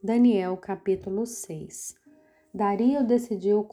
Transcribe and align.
Daniel 0.00 0.56
capítulo 0.56 1.26
6 1.26 1.96
Dario 2.54 3.04
decidiu 3.04 3.66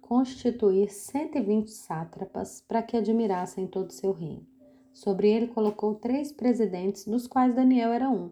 constituir 0.00 0.92
120 0.92 1.72
sátrapas 1.72 2.60
para 2.60 2.84
que 2.84 2.96
admirassem 2.96 3.66
todo 3.66 3.90
o 3.90 3.92
seu 3.92 4.12
reino. 4.12 4.46
Sobre 4.92 5.28
ele 5.28 5.48
colocou 5.48 5.96
três 5.96 6.30
presidentes, 6.30 7.04
dos 7.04 7.26
quais 7.26 7.52
Daniel 7.52 7.92
era 7.92 8.08
um, 8.08 8.30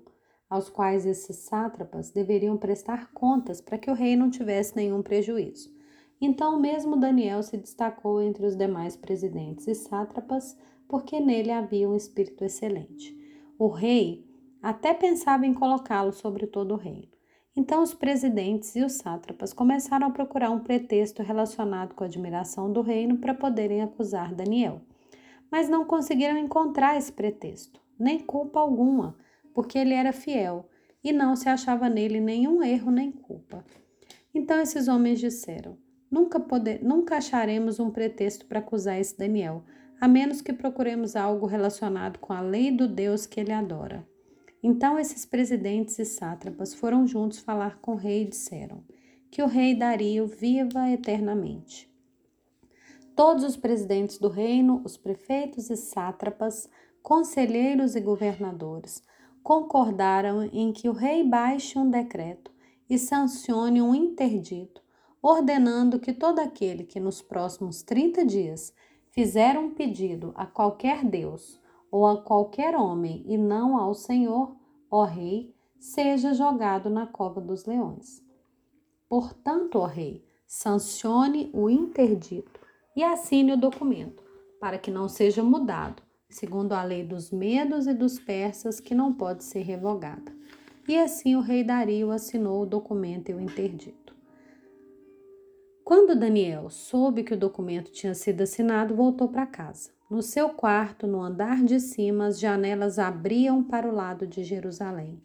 aos 0.48 0.70
quais 0.70 1.04
esses 1.04 1.38
sátrapas 1.38 2.12
deveriam 2.12 2.56
prestar 2.56 3.12
contas 3.12 3.60
para 3.60 3.78
que 3.78 3.90
o 3.90 3.94
rei 3.94 4.14
não 4.14 4.30
tivesse 4.30 4.76
nenhum 4.76 5.02
prejuízo. 5.02 5.74
Então, 6.20 6.60
mesmo 6.60 6.96
Daniel 6.96 7.42
se 7.42 7.56
destacou 7.56 8.22
entre 8.22 8.46
os 8.46 8.54
demais 8.54 8.96
presidentes 8.96 9.66
e 9.66 9.74
sátrapas, 9.74 10.56
porque 10.86 11.18
nele 11.18 11.50
havia 11.50 11.88
um 11.88 11.96
espírito 11.96 12.44
excelente. 12.44 13.12
O 13.58 13.66
rei 13.66 14.24
até 14.62 14.94
pensava 14.94 15.44
em 15.44 15.52
colocá-lo 15.52 16.12
sobre 16.12 16.46
todo 16.46 16.74
o 16.74 16.78
reino. 16.78 17.13
Então 17.56 17.82
os 17.82 17.94
presidentes 17.94 18.74
e 18.74 18.82
os 18.82 18.94
sátrapas 18.94 19.52
começaram 19.52 20.08
a 20.08 20.10
procurar 20.10 20.50
um 20.50 20.58
pretexto 20.58 21.22
relacionado 21.22 21.94
com 21.94 22.02
a 22.02 22.06
admiração 22.06 22.72
do 22.72 22.80
reino 22.80 23.18
para 23.18 23.32
poderem 23.32 23.80
acusar 23.80 24.34
Daniel. 24.34 24.80
Mas 25.50 25.68
não 25.68 25.84
conseguiram 25.84 26.36
encontrar 26.36 26.96
esse 26.96 27.12
pretexto, 27.12 27.80
nem 27.96 28.18
culpa 28.18 28.58
alguma, 28.58 29.16
porque 29.54 29.78
ele 29.78 29.94
era 29.94 30.12
fiel 30.12 30.68
e 31.02 31.12
não 31.12 31.36
se 31.36 31.48
achava 31.48 31.88
nele 31.88 32.18
nenhum 32.18 32.60
erro 32.60 32.90
nem 32.90 33.12
culpa. 33.12 33.64
Então 34.34 34.60
esses 34.60 34.88
homens 34.88 35.20
disseram: 35.20 35.78
Nunca, 36.10 36.40
poder, 36.40 36.82
nunca 36.82 37.18
acharemos 37.18 37.78
um 37.78 37.90
pretexto 37.90 38.46
para 38.46 38.58
acusar 38.58 38.98
esse 38.98 39.16
Daniel, 39.16 39.62
a 40.00 40.08
menos 40.08 40.40
que 40.40 40.52
procuremos 40.52 41.14
algo 41.14 41.46
relacionado 41.46 42.18
com 42.18 42.32
a 42.32 42.40
lei 42.40 42.72
do 42.72 42.88
Deus 42.88 43.26
que 43.26 43.38
ele 43.38 43.52
adora. 43.52 44.04
Então 44.66 44.98
esses 44.98 45.26
presidentes 45.26 45.98
e 45.98 46.06
sátrapas 46.06 46.72
foram 46.72 47.06
juntos 47.06 47.38
falar 47.38 47.78
com 47.82 47.92
o 47.92 47.96
rei 47.96 48.22
e 48.22 48.28
disseram: 48.28 48.82
Que 49.30 49.42
o 49.42 49.46
rei 49.46 49.74
Dario 49.74 50.26
viva 50.26 50.88
eternamente. 50.88 51.86
Todos 53.14 53.44
os 53.44 53.58
presidentes 53.58 54.16
do 54.16 54.28
reino, 54.28 54.80
os 54.82 54.96
prefeitos 54.96 55.68
e 55.68 55.76
sátrapas, 55.76 56.66
conselheiros 57.02 57.94
e 57.94 58.00
governadores, 58.00 59.02
concordaram 59.42 60.44
em 60.44 60.72
que 60.72 60.88
o 60.88 60.92
rei 60.94 61.22
baixe 61.22 61.78
um 61.78 61.90
decreto 61.90 62.50
e 62.88 62.98
sancione 62.98 63.82
um 63.82 63.94
interdito, 63.94 64.82
ordenando 65.20 66.00
que 66.00 66.14
todo 66.14 66.38
aquele 66.38 66.84
que 66.84 66.98
nos 66.98 67.20
próximos 67.20 67.82
30 67.82 68.24
dias 68.24 68.72
fizer 69.10 69.58
um 69.58 69.74
pedido 69.74 70.32
a 70.34 70.46
qualquer 70.46 71.04
Deus 71.04 71.62
ou 71.94 72.08
a 72.08 72.20
qualquer 72.20 72.74
homem 72.74 73.22
e 73.24 73.38
não 73.38 73.76
ao 73.76 73.94
Senhor, 73.94 74.56
ó 74.96 75.02
Rei, 75.02 75.52
seja 75.76 76.32
jogado 76.32 76.88
na 76.88 77.04
cova 77.04 77.40
dos 77.40 77.64
leões. 77.64 78.22
Portanto, 79.08 79.80
ó 79.80 79.86
Rei, 79.86 80.24
sancione 80.46 81.50
o 81.52 81.68
interdito 81.68 82.60
e 82.94 83.02
assine 83.02 83.54
o 83.54 83.56
documento, 83.56 84.22
para 84.60 84.78
que 84.78 84.92
não 84.92 85.08
seja 85.08 85.42
mudado, 85.42 86.00
segundo 86.28 86.74
a 86.74 86.84
lei 86.84 87.02
dos 87.02 87.32
medos 87.32 87.88
e 87.88 87.92
dos 87.92 88.20
persas, 88.20 88.78
que 88.78 88.94
não 88.94 89.12
pode 89.12 89.42
ser 89.42 89.62
revogada. 89.62 90.32
E 90.86 90.96
assim 90.96 91.34
o 91.34 91.40
rei 91.40 91.64
Dario 91.64 92.12
assinou 92.12 92.62
o 92.62 92.66
documento 92.66 93.30
e 93.30 93.34
o 93.34 93.40
interdito. 93.40 94.14
Quando 95.82 96.14
Daniel 96.14 96.70
soube 96.70 97.24
que 97.24 97.34
o 97.34 97.38
documento 97.38 97.90
tinha 97.90 98.14
sido 98.14 98.42
assinado, 98.42 98.94
voltou 98.94 99.28
para 99.28 99.44
casa. 99.44 99.90
No 100.10 100.20
seu 100.20 100.50
quarto, 100.50 101.06
no 101.06 101.22
andar 101.22 101.64
de 101.64 101.80
cima, 101.80 102.26
as 102.26 102.38
janelas 102.38 102.98
abriam 102.98 103.64
para 103.64 103.88
o 103.88 103.94
lado 103.94 104.26
de 104.26 104.44
Jerusalém. 104.44 105.22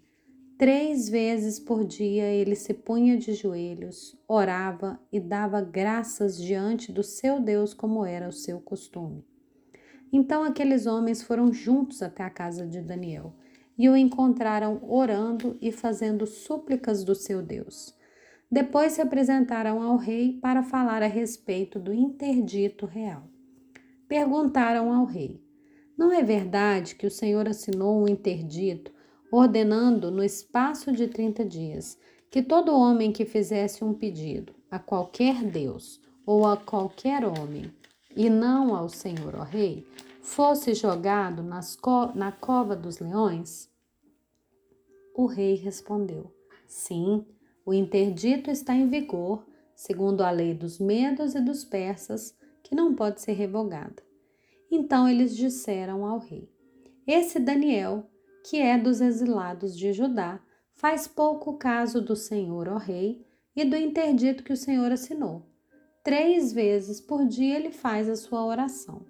Três 0.57 1.09
vezes 1.09 1.59
por 1.59 1.85
dia 1.85 2.25
ele 2.25 2.55
se 2.55 2.73
punha 2.73 3.17
de 3.17 3.33
joelhos, 3.33 4.17
orava 4.27 4.99
e 5.11 5.19
dava 5.19 5.61
graças 5.61 6.37
diante 6.37 6.91
do 6.91 7.03
seu 7.03 7.39
Deus, 7.39 7.73
como 7.73 8.05
era 8.05 8.27
o 8.27 8.33
seu 8.33 8.59
costume. 8.59 9.25
Então 10.11 10.43
aqueles 10.43 10.85
homens 10.85 11.21
foram 11.21 11.53
juntos 11.53 12.01
até 12.01 12.23
a 12.23 12.29
casa 12.29 12.65
de 12.65 12.81
Daniel 12.81 13.35
e 13.77 13.87
o 13.89 13.95
encontraram 13.95 14.81
orando 14.83 15.57
e 15.61 15.71
fazendo 15.71 16.25
súplicas 16.25 17.03
do 17.03 17.15
seu 17.15 17.41
Deus. 17.41 17.95
Depois 18.51 18.93
se 18.93 19.01
apresentaram 19.01 19.81
ao 19.81 19.97
rei 19.97 20.39
para 20.41 20.63
falar 20.63 21.03
a 21.03 21.07
respeito 21.07 21.79
do 21.79 21.93
interdito 21.93 22.85
real. 22.85 23.29
Perguntaram 24.09 24.91
ao 24.91 25.05
rei: 25.05 25.39
Não 25.95 26.11
é 26.11 26.23
verdade 26.23 26.95
que 26.95 27.05
o 27.05 27.11
Senhor 27.11 27.47
assinou 27.47 28.01
um 28.01 28.07
interdito, 28.07 28.91
ordenando 29.31 30.09
no 30.09 30.23
espaço 30.23 30.91
de 30.91 31.07
trinta 31.07 31.45
dias 31.45 31.95
que 32.31 32.41
todo 32.41 32.75
homem 32.75 33.11
que 33.11 33.23
fizesse 33.23 33.83
um 33.83 33.93
pedido 33.93 34.55
a 34.69 34.79
qualquer 34.79 35.43
Deus 35.43 36.01
ou 36.25 36.45
a 36.47 36.57
qualquer 36.57 37.23
homem, 37.23 37.71
e 38.15 38.29
não 38.29 38.75
ao 38.75 38.89
Senhor, 38.89 39.35
ó 39.35 39.43
Rei, 39.43 39.85
fosse 40.21 40.73
jogado 40.73 41.43
co 41.79 42.11
na 42.15 42.31
cova 42.31 42.75
dos 42.75 42.97
leões? 42.97 43.69
O 45.13 45.27
rei 45.27 45.53
respondeu: 45.53 46.33
Sim 46.67 47.23
o 47.63 47.73
interdito 47.75 48.49
está 48.49 48.73
em 48.73 48.89
vigor, 48.89 49.45
segundo 49.75 50.21
a 50.21 50.31
lei 50.31 50.55
dos 50.55 50.79
medos 50.79 51.35
e 51.35 51.39
dos 51.39 51.63
persas, 51.63 52.35
que 52.69 52.75
não 52.75 52.93
pode 52.93 53.19
ser 53.19 53.33
revogada. 53.33 54.03
Então 54.71 55.09
eles 55.09 55.35
disseram 55.35 56.05
ao 56.05 56.19
rei: 56.19 56.47
Esse 57.05 57.39
Daniel, 57.39 58.07
que 58.47 58.57
é 58.57 58.77
dos 58.77 59.01
exilados 59.01 59.75
de 59.75 59.91
Judá, 59.91 60.39
faz 60.75 61.07
pouco 61.07 61.57
caso 61.57 61.99
do 61.99 62.15
Senhor, 62.15 62.69
ó 62.69 62.77
rei, 62.77 63.25
e 63.55 63.65
do 63.65 63.75
interdito 63.75 64.43
que 64.43 64.53
o 64.53 64.57
Senhor 64.57 64.91
assinou. 64.91 65.43
Três 66.03 66.53
vezes 66.53 67.01
por 67.01 67.25
dia 67.25 67.57
ele 67.57 67.71
faz 67.71 68.07
a 68.07 68.15
sua 68.15 68.45
oração. 68.45 69.03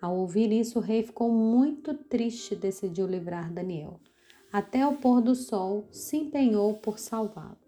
Ao 0.00 0.16
ouvir 0.16 0.50
isso, 0.50 0.78
o 0.78 0.82
rei 0.82 1.02
ficou 1.02 1.30
muito 1.30 1.94
triste 1.94 2.54
e 2.54 2.56
decidiu 2.56 3.06
livrar 3.06 3.52
Daniel. 3.52 4.00
Até 4.50 4.84
o 4.86 4.96
pôr 4.96 5.20
do 5.20 5.34
sol, 5.34 5.86
se 5.92 6.16
empenhou 6.16 6.74
por 6.78 6.98
salvá-lo. 6.98 7.58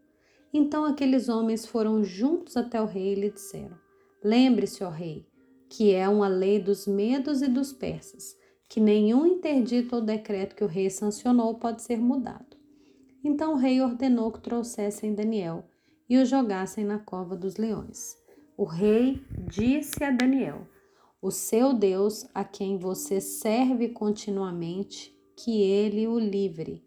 Então 0.53 0.84
aqueles 0.84 1.28
homens 1.28 1.66
foram 1.66 2.03
juntos 2.03 2.56
até 2.56 2.81
o 2.81 2.87
rei 2.87 3.12
e 3.12 3.14
lhe 3.14 3.31
disseram: 3.31 3.83
Lembre-se, 4.24 4.82
ó 4.82 4.88
rei, 4.88 5.28
que 5.68 5.92
é 5.92 6.08
uma 6.08 6.28
lei 6.28 6.58
dos 6.58 6.86
medos 6.86 7.42
e 7.42 7.46
dos 7.46 7.74
persas, 7.74 8.34
que 8.70 8.80
nenhum 8.80 9.26
interdito 9.26 9.96
ou 9.96 10.00
decreto 10.00 10.56
que 10.56 10.64
o 10.64 10.66
rei 10.66 10.88
sancionou 10.88 11.56
pode 11.56 11.82
ser 11.82 11.98
mudado. 11.98 12.56
Então 13.22 13.52
o 13.52 13.56
rei 13.56 13.82
ordenou 13.82 14.32
que 14.32 14.40
trouxessem 14.40 15.14
Daniel 15.14 15.66
e 16.08 16.16
o 16.16 16.24
jogassem 16.24 16.84
na 16.84 16.98
cova 16.98 17.36
dos 17.36 17.56
leões. 17.56 18.16
O 18.56 18.64
rei 18.64 19.22
disse 19.46 20.02
a 20.02 20.10
Daniel: 20.10 20.66
O 21.20 21.30
seu 21.30 21.74
Deus, 21.74 22.26
a 22.32 22.44
quem 22.44 22.78
você 22.78 23.20
serve 23.20 23.90
continuamente, 23.90 25.14
que 25.36 25.60
ele 25.60 26.08
o 26.08 26.18
livre. 26.18 26.82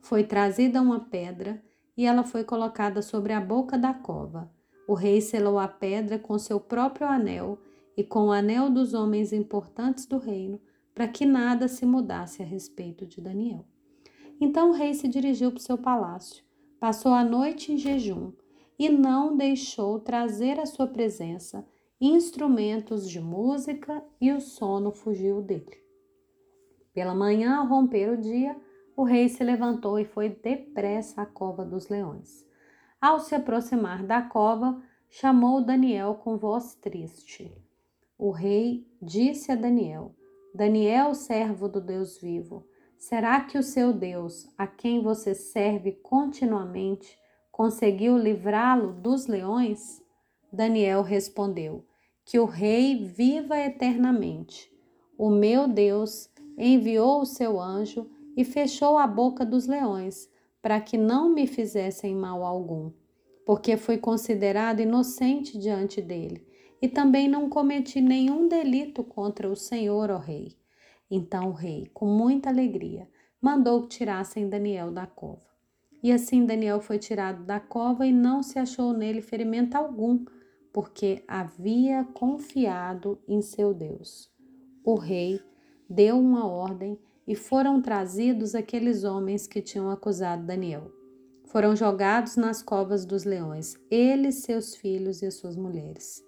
Foi 0.00 0.22
trazida 0.22 0.80
uma 0.80 1.00
pedra 1.00 1.60
e 1.96 2.06
ela 2.06 2.22
foi 2.22 2.44
colocada 2.44 3.02
sobre 3.02 3.32
a 3.32 3.40
boca 3.40 3.76
da 3.76 3.92
cova. 3.92 4.54
O 4.86 4.94
rei 4.94 5.20
selou 5.20 5.58
a 5.58 5.66
pedra 5.66 6.18
com 6.18 6.38
seu 6.38 6.60
próprio 6.60 7.08
anel 7.08 7.58
e 7.96 8.04
com 8.04 8.26
o 8.26 8.32
anel 8.32 8.70
dos 8.70 8.94
homens 8.94 9.32
importantes 9.32 10.06
do 10.06 10.18
reino, 10.18 10.60
para 10.94 11.08
que 11.08 11.26
nada 11.26 11.66
se 11.66 11.84
mudasse 11.84 12.42
a 12.42 12.46
respeito 12.46 13.04
de 13.04 13.20
Daniel. 13.20 13.64
Então 14.40 14.70
o 14.70 14.72
rei 14.72 14.94
se 14.94 15.08
dirigiu 15.08 15.50
para 15.50 15.58
o 15.58 15.62
seu 15.62 15.76
palácio, 15.76 16.44
passou 16.78 17.12
a 17.12 17.24
noite 17.24 17.72
em 17.72 17.78
jejum 17.78 18.32
e 18.78 18.88
não 18.88 19.36
deixou 19.36 19.98
trazer 19.98 20.60
à 20.60 20.66
sua 20.66 20.86
presença 20.86 21.66
instrumentos 22.00 23.08
de 23.08 23.20
música 23.20 24.04
e 24.20 24.30
o 24.30 24.40
sono 24.40 24.92
fugiu 24.92 25.40
dele. 25.40 25.82
Pela 26.92 27.14
manhã, 27.14 27.56
ao 27.56 27.66
romper 27.66 28.10
o 28.10 28.16
dia, 28.16 28.56
o 28.96 29.02
rei 29.02 29.28
se 29.28 29.42
levantou 29.42 29.98
e 29.98 30.04
foi 30.04 30.28
depressa 30.28 31.22
à 31.22 31.26
cova 31.26 31.64
dos 31.64 31.88
leões. 31.88 32.45
Ao 33.00 33.20
se 33.20 33.34
aproximar 33.34 34.02
da 34.02 34.22
cova, 34.22 34.82
chamou 35.08 35.60
Daniel 35.60 36.14
com 36.14 36.36
voz 36.36 36.74
triste. 36.74 37.52
O 38.18 38.30
rei 38.30 38.86
disse 39.00 39.52
a 39.52 39.54
Daniel: 39.54 40.14
Daniel, 40.54 41.14
servo 41.14 41.68
do 41.68 41.80
Deus 41.80 42.18
vivo, 42.18 42.66
será 42.96 43.40
que 43.40 43.58
o 43.58 43.62
seu 43.62 43.92
Deus, 43.92 44.48
a 44.56 44.66
quem 44.66 45.02
você 45.02 45.34
serve 45.34 45.92
continuamente, 45.92 47.18
conseguiu 47.52 48.16
livrá-lo 48.16 48.92
dos 48.92 49.26
leões? 49.26 50.02
Daniel 50.50 51.02
respondeu: 51.02 51.84
Que 52.24 52.38
o 52.38 52.46
rei 52.46 53.04
viva 53.04 53.58
eternamente. 53.58 54.72
O 55.18 55.28
meu 55.28 55.68
Deus 55.68 56.30
enviou 56.56 57.20
o 57.20 57.26
seu 57.26 57.60
anjo 57.60 58.10
e 58.34 58.44
fechou 58.44 58.96
a 58.96 59.06
boca 59.06 59.44
dos 59.44 59.66
leões, 59.66 60.30
para 60.66 60.80
que 60.80 60.98
não 60.98 61.32
me 61.32 61.46
fizessem 61.46 62.12
mal 62.12 62.44
algum, 62.44 62.90
porque 63.46 63.76
fui 63.76 63.98
considerado 63.98 64.80
inocente 64.80 65.56
diante 65.56 66.02
dele, 66.02 66.44
e 66.82 66.88
também 66.88 67.28
não 67.28 67.48
cometi 67.48 68.00
nenhum 68.00 68.48
delito 68.48 69.04
contra 69.04 69.48
o 69.48 69.54
Senhor, 69.54 70.10
ó 70.10 70.18
rei. 70.18 70.56
Então 71.08 71.50
o 71.50 71.52
rei, 71.52 71.88
com 71.94 72.06
muita 72.06 72.50
alegria, 72.50 73.08
mandou 73.40 73.82
que 73.82 73.90
tirassem 73.90 74.48
Daniel 74.48 74.90
da 74.90 75.06
cova. 75.06 75.46
E 76.02 76.10
assim 76.10 76.44
Daniel 76.44 76.80
foi 76.80 76.98
tirado 76.98 77.44
da 77.44 77.60
cova 77.60 78.04
e 78.04 78.12
não 78.12 78.42
se 78.42 78.58
achou 78.58 78.92
nele 78.92 79.22
ferimento 79.22 79.76
algum, 79.76 80.24
porque 80.72 81.22
havia 81.28 82.02
confiado 82.12 83.20
em 83.28 83.40
seu 83.40 83.72
Deus. 83.72 84.28
O 84.82 84.96
rei 84.96 85.40
deu 85.88 86.18
uma 86.18 86.44
ordem 86.44 86.98
e 87.26 87.34
foram 87.34 87.82
trazidos 87.82 88.54
aqueles 88.54 89.02
homens 89.02 89.46
que 89.46 89.60
tinham 89.60 89.90
acusado 89.90 90.46
Daniel. 90.46 90.92
Foram 91.46 91.74
jogados 91.74 92.36
nas 92.36 92.62
covas 92.62 93.04
dos 93.04 93.24
leões, 93.24 93.76
eles, 93.90 94.42
seus 94.42 94.76
filhos 94.76 95.22
e 95.22 95.30
suas 95.30 95.56
mulheres. 95.56 96.24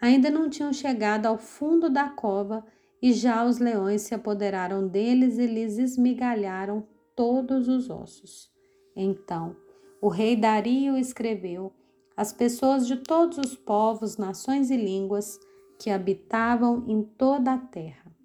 Ainda 0.00 0.30
não 0.30 0.48
tinham 0.48 0.72
chegado 0.72 1.26
ao 1.26 1.38
fundo 1.38 1.90
da 1.90 2.08
cova 2.08 2.64
e 3.00 3.12
já 3.12 3.44
os 3.44 3.58
leões 3.58 4.02
se 4.02 4.14
apoderaram 4.14 4.86
deles 4.86 5.38
e 5.38 5.46
lhes 5.46 5.78
esmigalharam 5.78 6.86
todos 7.14 7.68
os 7.68 7.88
ossos. 7.88 8.50
Então, 8.94 9.56
o 10.00 10.08
rei 10.08 10.36
Dario 10.36 10.96
escreveu: 10.96 11.72
As 12.16 12.32
pessoas 12.32 12.86
de 12.86 12.96
todos 12.96 13.38
os 13.38 13.54
povos, 13.56 14.16
nações 14.16 14.70
e 14.70 14.76
línguas 14.76 15.38
que 15.78 15.90
habitavam 15.90 16.84
em 16.86 17.02
toda 17.02 17.54
a 17.54 17.58
terra 17.58 18.15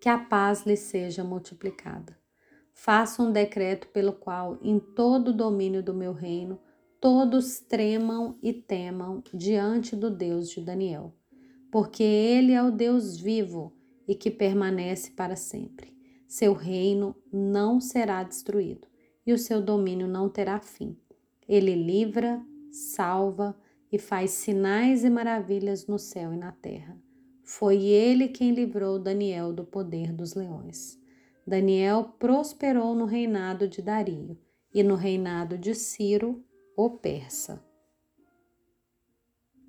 que 0.00 0.08
a 0.08 0.16
paz 0.16 0.64
lhe 0.64 0.76
seja 0.76 1.22
multiplicada. 1.22 2.18
Faça 2.72 3.22
um 3.22 3.30
decreto 3.30 3.88
pelo 3.88 4.14
qual, 4.14 4.58
em 4.62 4.78
todo 4.78 5.28
o 5.28 5.36
domínio 5.36 5.82
do 5.82 5.92
meu 5.92 6.14
reino, 6.14 6.58
todos 6.98 7.60
tremam 7.60 8.38
e 8.42 8.52
temam 8.52 9.22
diante 9.34 9.94
do 9.94 10.10
Deus 10.10 10.48
de 10.48 10.62
Daniel, 10.62 11.14
porque 11.70 12.02
ele 12.02 12.52
é 12.52 12.62
o 12.62 12.70
Deus 12.70 13.18
vivo 13.18 13.76
e 14.08 14.14
que 14.14 14.30
permanece 14.30 15.10
para 15.10 15.36
sempre. 15.36 15.94
Seu 16.26 16.54
reino 16.54 17.14
não 17.30 17.80
será 17.80 18.22
destruído 18.22 18.88
e 19.26 19.32
o 19.32 19.38
seu 19.38 19.60
domínio 19.60 20.08
não 20.08 20.28
terá 20.28 20.60
fim. 20.60 20.96
Ele 21.46 21.74
livra, 21.74 22.40
salva 22.70 23.54
e 23.92 23.98
faz 23.98 24.30
sinais 24.30 25.04
e 25.04 25.10
maravilhas 25.10 25.86
no 25.86 25.98
céu 25.98 26.32
e 26.32 26.36
na 26.36 26.52
terra. 26.52 26.96
Foi 27.52 27.82
ele 27.82 28.28
quem 28.28 28.52
livrou 28.52 28.96
Daniel 28.96 29.52
do 29.52 29.64
poder 29.64 30.12
dos 30.12 30.34
leões. 30.34 30.96
Daniel 31.44 32.14
prosperou 32.16 32.94
no 32.94 33.06
reinado 33.06 33.66
de 33.66 33.82
Dario 33.82 34.38
e 34.72 34.84
no 34.84 34.94
reinado 34.94 35.58
de 35.58 35.74
Ciro, 35.74 36.44
o 36.76 36.90
persa. 36.90 37.60